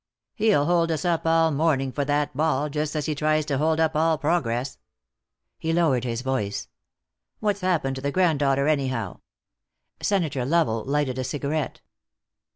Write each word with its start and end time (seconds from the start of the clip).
"He'll 0.33 0.65
hold 0.65 0.89
us 0.91 1.05
up 1.05 1.27
all 1.27 1.51
morning, 1.51 1.91
for 1.91 2.03
that 2.05 2.35
ball, 2.35 2.69
just 2.69 2.95
as 2.95 3.05
he 3.05 3.13
tries 3.13 3.45
to 3.45 3.59
hold 3.59 3.79
up 3.79 3.95
all 3.95 4.17
progress." 4.17 4.79
He 5.59 5.73
lowered 5.73 6.05
his 6.05 6.21
voice. 6.23 6.69
"What's 7.39 7.61
happened 7.61 7.97
to 7.97 8.01
the 8.01 8.11
granddaughter, 8.11 8.67
anyhow?" 8.67 9.19
Senator 10.01 10.43
Lovell 10.43 10.83
lighted 10.85 11.19
a 11.19 11.23
cigarette. 11.23 11.81